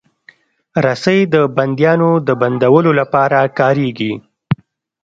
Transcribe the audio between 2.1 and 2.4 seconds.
د